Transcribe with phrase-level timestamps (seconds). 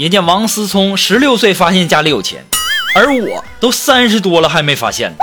[0.00, 2.42] 人家王思聪十六岁发现家里有钱，
[2.94, 5.16] 而我都三十多了还没发现呢。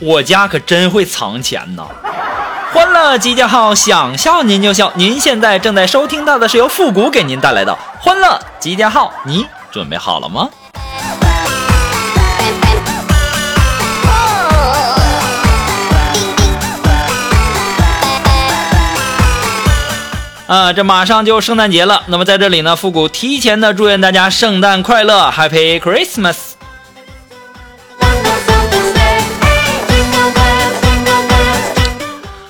[0.00, 1.86] 我家可真会藏钱呐！
[2.72, 4.92] 欢乐集结号，想笑您就笑。
[4.96, 10.48] 您现在正在收听到的是由复古给您带来的欢乐集结号，你准备好了吗？
[20.48, 26.36] 啊，这马上就圣诞节了，那么在这里呢，复古提前的祝愿大家圣诞快乐，Happy Christmas！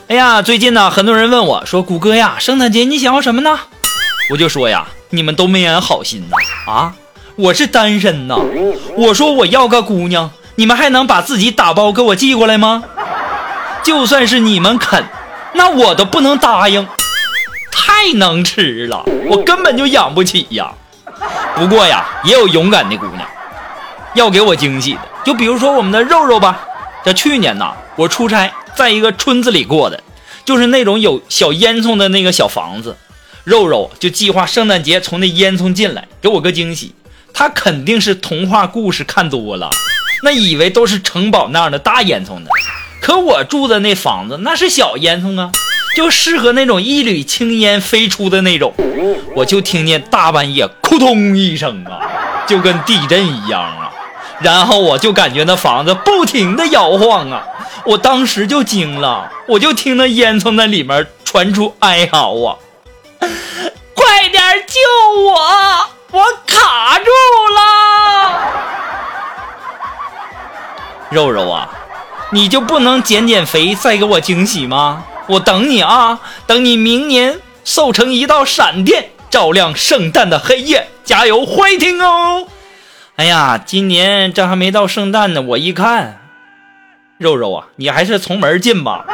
[0.07, 3.59] 哎呀，最近呢，很多人问我说：“谷歌呀，圣诞节你想要什么呢？”
[4.31, 6.73] 我就说呀，你们都没安好心呐！
[6.73, 6.95] 啊，
[7.35, 8.37] 我是单身呐，
[8.97, 12.85] 我说我要个姑娘，你们还能把自己打包给我寄过来吗？
[13.83, 15.05] 就算是你们肯，
[15.55, 16.87] 那我都不能答应。
[18.01, 20.73] 太能吃了，我根本就养不起呀。
[21.57, 23.29] 不过呀，也有勇敢的姑娘
[24.15, 26.61] 要给我惊喜的，就比如说我们的肉肉吧。
[27.05, 30.01] 这去年呐，我出差在一个村子里过的，
[30.45, 32.97] 就是那种有小烟囱的那个小房子。
[33.43, 36.95] 肉肉就计划圣诞节从那烟囱进来，给我个惊喜。
[37.35, 39.71] 他肯定是童话故事看多了，
[40.23, 42.47] 那以为都是城堡那样的大烟囱呢。
[43.03, 45.51] 可我住的那房子那是小烟囱啊。
[45.97, 48.73] 就适合那种一缕青烟飞出的那种，
[49.35, 52.01] 我就听见大半夜“扑通”一声啊，
[52.47, 53.91] 就跟地震一样啊，
[54.41, 57.43] 然后我就感觉那房子不停的摇晃啊，
[57.85, 62.57] 我当时就惊了，我就听那烟囱那里面传出哀嚎啊，
[63.95, 64.81] 快点救
[65.23, 65.41] 我，
[66.13, 67.11] 我卡住
[67.55, 67.61] 了，
[71.11, 71.69] 肉肉啊，
[72.31, 75.05] 你就不能减减肥再给我惊喜吗？
[75.29, 82.49] 我等你啊，等你明年瘦成一道闪电，照亮圣诞的黑夜，加油，欢迎哦！
[83.17, 86.21] 哎呀，今年这还没到圣诞呢，我一看，
[87.19, 89.05] 肉肉啊，你还是从门进吧。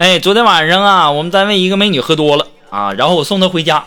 [0.00, 3.84] 哎，昨天晚上啊，我们单位一个美女喝多了啊，然后我送她回家，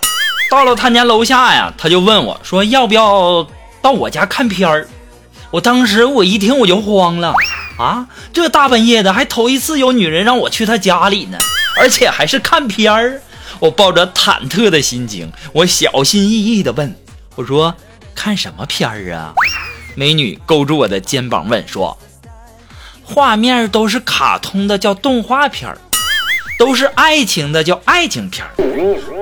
[0.51, 3.47] 到了她家楼下呀，她就问我说要不要
[3.81, 4.88] 到我家看片儿。
[5.50, 7.34] 我当时我一听我就慌了
[7.79, 11.40] 啊，这大半夜的还头一次有女人让我去她家里呢，
[11.79, 13.19] 而且还是看片儿。
[13.57, 16.95] 我抱着忐忑的心情，我小心翼翼的问
[17.34, 17.74] 我说
[18.13, 19.34] 看什么片儿啊？
[19.95, 21.97] 美女勾住我的肩膀问说，
[23.03, 25.75] 画面都是卡通的，叫动画片儿。
[26.58, 28.53] 都是爱情的叫爱情片儿，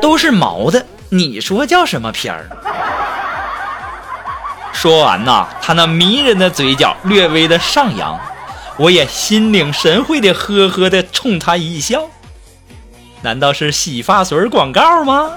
[0.02, 2.46] 都是毛的，你说叫什么片儿？
[4.74, 8.20] 说完呐，他那迷人的嘴角略微的上扬，
[8.78, 12.04] 我也心领神会的呵呵的冲他一笑。
[13.22, 15.30] 难道是洗发水广告吗？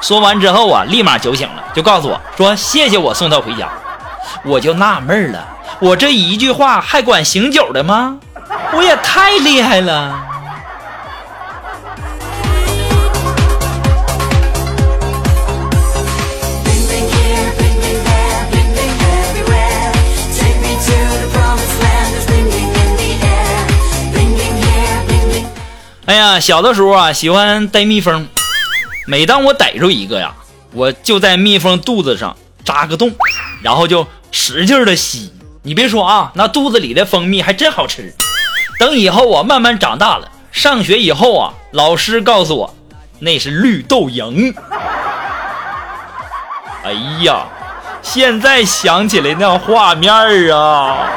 [0.00, 3.68] 说完之后啊，立马酒醒了，就告诉我说谢谢我送他回家。
[4.44, 5.44] 我就纳闷了，
[5.80, 8.18] 我这一句话还管醒酒的吗？
[8.72, 10.14] 我也太厉害了。
[26.14, 28.28] 哎呀，小的时候啊，喜欢逮蜜蜂。
[29.04, 30.32] 每当我逮住一个呀，
[30.70, 33.10] 我就在蜜蜂肚子上扎个洞，
[33.64, 35.32] 然后就使劲的吸。
[35.64, 38.14] 你别说啊，那肚子里的蜂蜜还真好吃。
[38.78, 42.72] 等以后我慢慢长大了，上学以后啊，老师告诉我，
[43.18, 44.54] 那是绿豆蝇。
[46.84, 46.92] 哎
[47.24, 47.48] 呀，
[48.02, 50.14] 现在想起来那画面
[50.54, 51.08] 啊。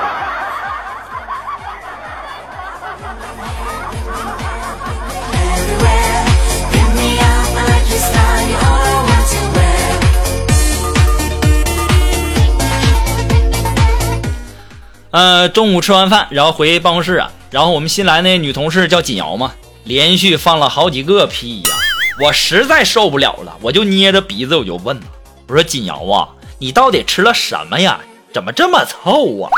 [15.12, 19.54] 呃，中午吃完饭，然后回办公室啊，然后我们新来那女同事叫锦瑶嘛，
[19.86, 21.76] 连续放了好几个屁呀！
[22.22, 25.00] 我实在受不了了，我就捏着鼻子我就问
[25.48, 26.28] 我说锦瑶啊，
[26.60, 28.00] 你到底吃了什么呀？
[28.34, 29.50] 怎么这么臭啊？”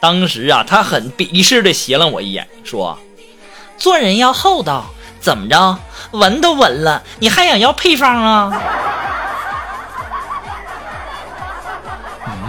[0.00, 2.98] 当时啊，他很鄙视的斜了我一眼，说
[3.76, 4.86] ：“做人要厚道，
[5.20, 5.78] 怎么着？
[6.12, 8.62] 闻都闻了，你还想要配方啊？”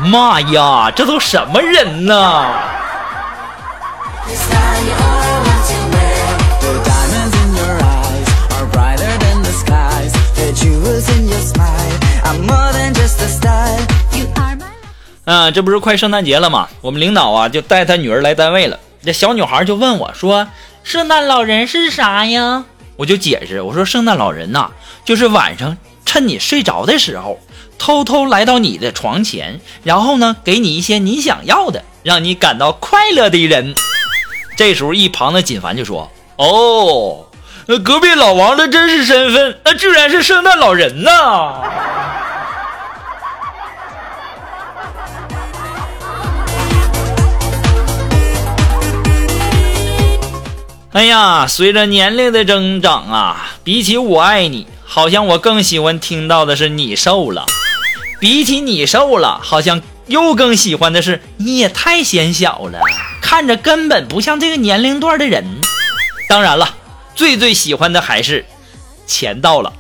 [0.05, 2.45] 妈呀，这都什么人呐？
[15.25, 16.69] 嗯，这不是快圣诞节了吗？
[16.79, 18.79] 我们领导啊就带他女儿来单位了。
[19.03, 20.47] 这小女孩就问我说
[20.83, 22.63] ：“圣诞老人是啥呀？”
[22.95, 24.69] 我就解释我说：“圣诞老人呐，
[25.03, 27.39] 就是晚上趁你睡着的时候。”
[27.77, 33.75] 偷偷来到你的床前，然后呢，给你一些你想要的，让你感到快乐的人。
[34.57, 37.27] 这时候，一旁的锦凡就说：“哦，
[37.67, 41.11] 那隔壁老王的真实身份，那居然是圣诞老人呐！”
[50.93, 57.45] 哎呀，随着年龄的增长啊，比起我爱你，好像我更喜欢听到的是你瘦了。
[58.19, 62.79] 比起你瘦了，好像又更喜欢的是你也太显小了，
[63.21, 65.45] 看着根本不像这个年龄段的人。
[66.27, 66.75] 当然了，
[67.13, 68.43] 最最喜欢的还是
[69.05, 69.71] 钱到了，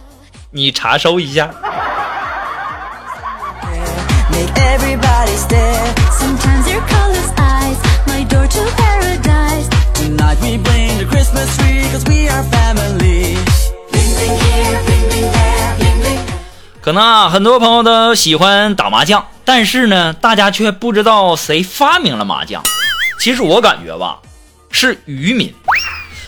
[0.51, 1.49] 你查收一下。
[16.87, 22.63] 可能啊，很多朋友都喜欢打麻将，但是呢，大家却不知道谁发明了麻将。
[23.19, 24.19] 其实我感觉吧，
[24.71, 25.53] 是渔民。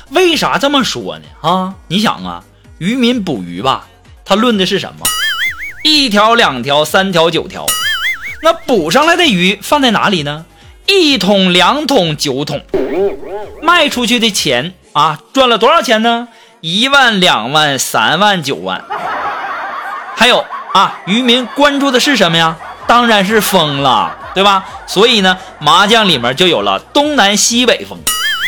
[0.10, 1.24] 为啥这么说呢？
[1.40, 2.44] 啊，你想啊，
[2.78, 3.88] 渔民捕鱼吧，
[4.26, 5.06] 他论的是什么？
[5.86, 7.66] 一条、两条、三条、九条，
[8.44, 10.46] 那捕上来的鱼放在哪里呢？
[10.88, 12.62] 一桶、两桶、九桶，
[13.64, 16.28] 卖出去的钱啊，赚了多少钱呢？
[16.60, 18.84] 一万、两万、三万、九万。
[20.20, 22.58] 还有啊，渔民关注的是什么呀？
[22.86, 24.66] 当然是风了，对吧？
[24.86, 27.98] 所以呢，麻将里面就有了东南西北风。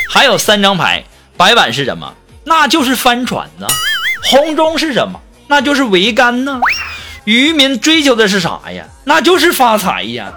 [0.10, 1.06] 还有三张牌，
[1.38, 2.14] 白板是什么？
[2.44, 3.68] 那就是帆船呢。
[4.30, 5.18] 红中是什么？
[5.48, 6.60] 那就是桅杆呢。
[7.24, 8.84] 渔民追求的是啥呀？
[9.06, 10.30] 那就是发财呀。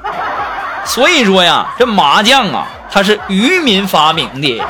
[0.85, 4.65] 所以说呀，这麻将啊，它是渔民发明的。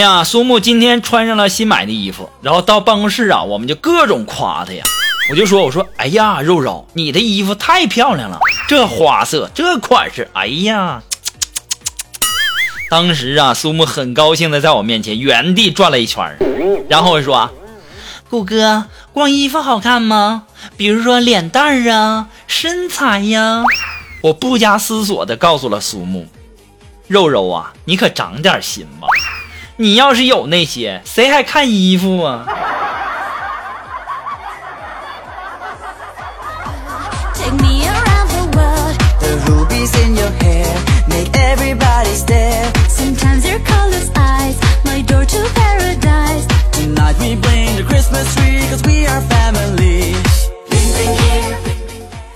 [0.00, 4.82] 呀，苏木今天穿上了新买的衣服，然后到办公室啊，我们就各种夸他呀。
[5.30, 11.02] 我就说，我说，哎呀，肉肉，你的衣服太漂亮了，这花色，这款式，哎呀。
[12.88, 16.36] 当时啊，苏木很高兴的在我面前原地转了一圈，
[16.88, 17.50] 然后我说，
[18.30, 20.44] 谷哥，光衣服好看吗？
[20.76, 23.62] 比如说脸蛋儿啊，身材呀。
[24.22, 26.26] 我不加思索的告诉了苏木，
[27.06, 29.06] 肉肉啊，你可长点心吧。
[29.80, 32.44] 你要是有那些，谁还看衣服啊？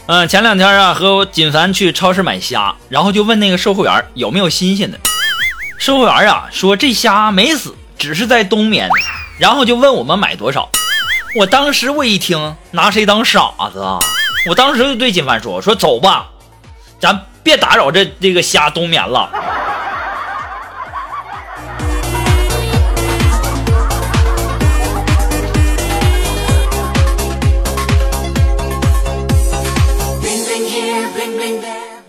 [0.07, 4.99] 嗯，前两天啊，和锦凡去超市买虾，然后就问那个售货员有没有新鲜的。
[5.79, 8.89] 售货员啊说这虾没死，只是在冬眠，
[9.39, 10.71] 然后就问我们买多少。
[11.37, 13.99] 我当时我一听，拿谁当傻子啊？
[14.49, 16.31] 我当时就对金凡说：“说走吧，
[17.01, 19.31] 咱别打扰这这个虾冬眠了。”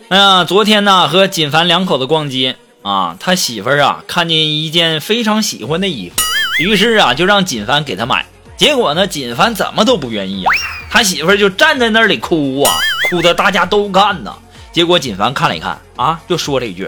[0.09, 2.55] 哎呀，昨天呢和锦凡两口子逛街。
[2.85, 6.15] 啊，他媳妇儿啊，看见一件非常喜欢的衣服，
[6.59, 8.27] 于是啊，就让锦凡给他买。
[8.57, 10.51] 结果呢，锦凡怎么都不愿意呀。
[10.91, 12.71] 他媳妇儿就站在那里哭啊，
[13.09, 14.35] 哭的大家都看呢。
[14.71, 16.87] 结果锦凡看了一看，啊，就说了一句：“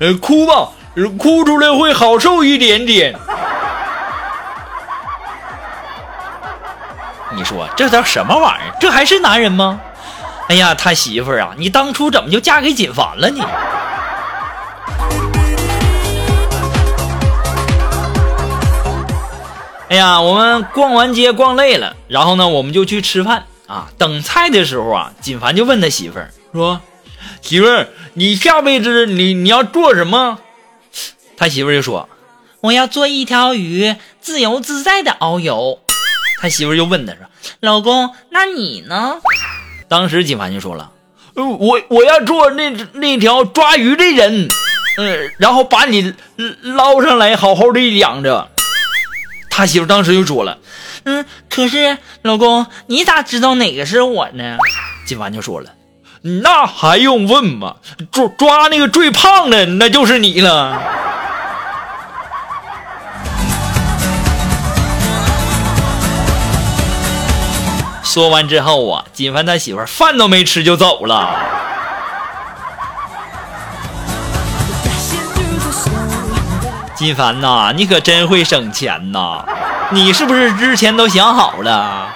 [0.00, 0.70] 呃，哭吧，
[1.18, 3.14] 哭出来会好受一点点。”
[7.36, 8.76] 你说这叫什么玩意儿？
[8.80, 9.78] 这还是男人吗？
[10.48, 13.44] 哎呀，他媳妇儿啊，你当初怎么就嫁给锦凡了呢？
[19.88, 23.88] 哎呀，我们逛完街逛累了，然后呢，我们就去吃饭啊。
[23.96, 26.80] 等菜的时候啊，锦凡就问他媳妇儿说
[27.40, 30.38] ：“媳妇儿，你下辈子你你要做什么？”
[31.38, 32.08] 他媳妇儿就说
[32.62, 35.78] ：“我要做一条鱼，自由自在的遨游。”
[36.42, 37.20] 他媳妇儿就问他说
[37.60, 39.20] ：“老公，那你呢？”
[39.88, 40.90] 当时锦凡就说了
[41.36, 44.48] ：“呃我我要做那那条抓鱼的人，
[44.98, 46.12] 嗯，然后把你
[46.62, 48.50] 捞上来，好好的养着。”
[49.56, 50.58] 他媳妇当时就说了
[51.04, 54.58] ：“嗯，可是老公，你咋知道哪个是我呢？”
[55.08, 55.70] 金凡就说了
[56.20, 57.76] ：“那还用问吗？
[58.12, 60.78] 抓抓那个最胖的，那就是你了。”
[68.04, 71.34] 说完之后啊，金凡他媳妇饭都没吃就走了。
[76.96, 79.44] 金凡呐，你可真会省钱呐！
[79.90, 82.08] 你是不是之前都想好了？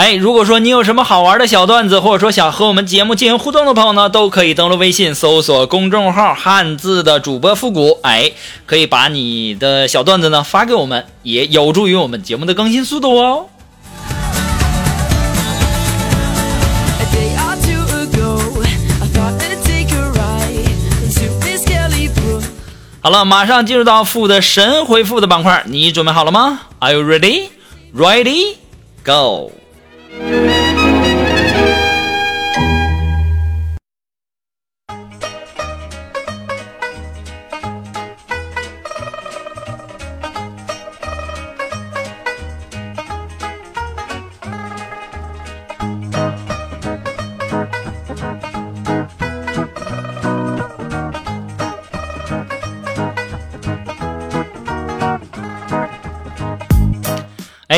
[0.00, 8.32] 哎，如果说你有什么好玩的小段子，或者说想和我们节目进行互动的朋友呢，都可以登录微信搜索公众号“汉字的主播复古”，哎，
[8.64, 13.44] 可以把你的小段子呢发给我们，也有助于我们节目的更新速度哦。
[23.02, 27.48] 好了，马上进入到复的神回复的板块，你准备好了吗？Are you ready?
[27.94, 28.56] Ready?
[29.04, 29.52] Go!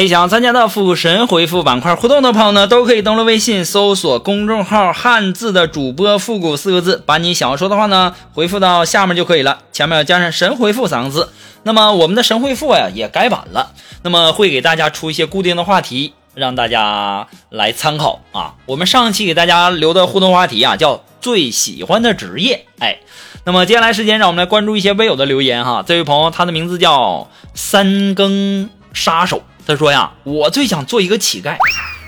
[0.08, 11.30] 想参加到复古神回复板块互动的朋友呢，都可以登录微信搜索公众号“汉字的主播复古”四个字，把你想要说的话呢回复到下面就可以了，前面要加上“神回复”三个字。
[11.64, 18.54] 那么我们的神回复呀也改版了，那么会给大家出一些固定的话题，让大家来参考啊。
[18.66, 22.98] 我们上期给大家留的互动话题啊叫最喜欢的职业，哎，
[23.44, 25.84] 那么接下来时间让我们来关注一些微友的留言哈。
[25.86, 29.42] 这位朋友他的名字叫三更杀手。
[29.66, 31.56] 他说呀，我最想做一个乞丐，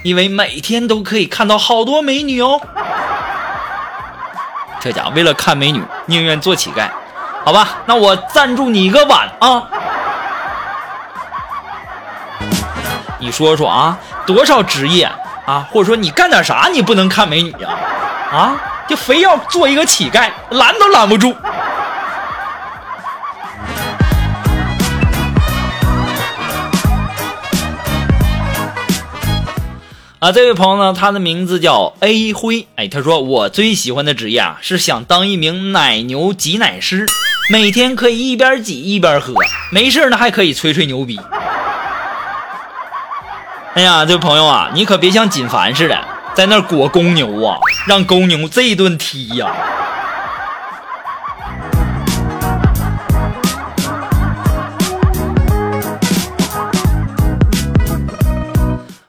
[0.03, 2.61] 因为每天都可以看到好多美女哦。
[4.81, 6.89] 这家为了看美女，宁愿做乞丐，
[7.45, 7.79] 好吧？
[7.87, 9.63] 那我赞助你一个碗啊！
[13.19, 13.97] 你说说啊，
[14.27, 15.09] 多少职业
[15.47, 17.71] 啊，或者说你干点啥，你不能看美女呀？
[18.33, 18.57] 啊，
[18.89, 21.35] 就非要做一个乞丐，拦都拦不住。
[30.25, 37.05] 啊，这位朋友呢，他的名字叫 A 辉，哎，他说我最喜欢的职业啊，是想当一名奶牛挤奶师，
[37.51, 39.35] 每天可以一边挤一边喝，
[39.71, 41.21] 没事呢还可以吹吹牛逼。
[43.75, 46.01] 哎呀，这位朋友啊，你可别像锦凡似的，
[46.35, 49.55] 在那裹公牛啊，让公牛这一顿踢呀。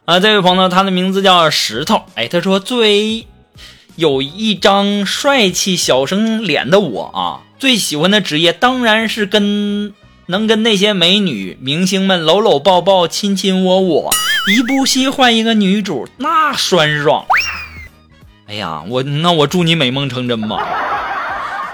[0.06, 2.04] 啊这位朋友，他的名字叫石头。
[2.14, 3.26] 哎，他说最
[3.96, 9.94] 有一张帅气小生脸的我啊，最喜欢的职业当然是跟
[10.28, 14.12] 能跟那些美女明星们搂搂抱抱、亲亲我我，
[14.56, 17.26] 一部戏换一个女主，那酸爽。
[18.48, 20.60] 哎呀，我那我祝你美梦成真吧。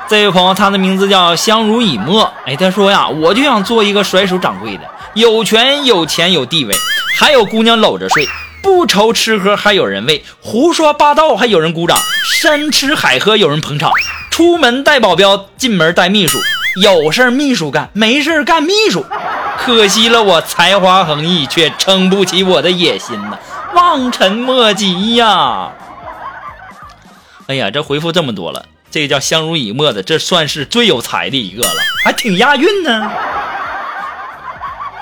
[0.08, 2.32] 这位朋友，他的名字叫相濡以沫。
[2.46, 6.75] 哎，他说呀，我就想做一个甩手掌柜的，有权有钱有地位。
[7.18, 8.27] 还有姑娘搂着睡，
[8.63, 11.98] 不愁吃喝还有人喂，胡说八道还有人鼓掌，
[12.41, 13.91] 山吃海喝有人捧场，
[14.32, 16.39] 出门带保镖，进门带秘书，
[16.82, 19.06] 有事秘书干，没事干秘书。
[19.60, 23.38] 可惜了我才华横溢，却撑不起我的野心呐，
[23.75, 25.74] 望尘莫及呀！
[27.46, 33.12] 哎呀，这回复这么多了，这个叫相濡以沫的，这算是最有才的一个了，还挺押韵呢。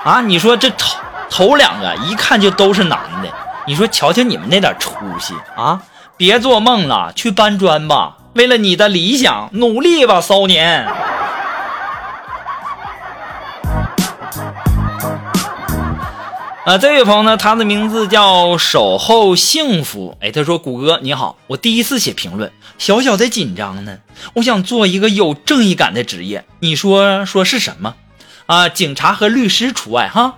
[0.04, 0.98] 啊，你说这头。
[1.32, 3.32] 头两个一看就都是男的，
[3.64, 5.80] 你说瞧瞧你们那点出息啊！
[6.16, 10.88] 别做梦了，去搬砖吧，为了你的理想努力吧，骚年。
[16.64, 20.16] 啊，这位朋友呢，他的名字叫守候幸福。
[20.20, 23.98] 哎，他说：“谷歌你好，我第一次写评论，小小的紧张呢。
[24.34, 27.94] 我想做一个有正义感的职业，你说说是什么？
[28.50, 30.34] 啊，警察和律师除外哈。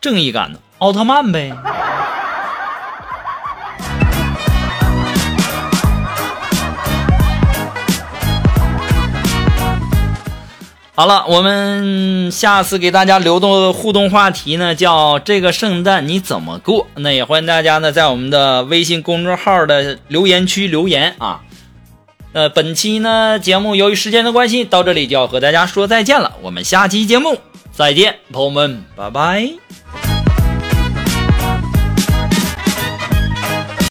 [0.00, 1.52] 正义感呢，奥特曼呗。”
[10.94, 16.86] 好了，我们下次给大家留的互动话题呢，叫这个圣诞你怎么过？
[16.94, 21.40] 那也欢迎大家呢在我们的微信公众号的留言区留言啊。
[22.34, 26.36] 呃，本期呢节目由于时间的关系，到这里就要和大家说再见了。
[26.42, 27.38] 我们下期节目
[27.72, 30.03] 再见，朋友们，拜拜。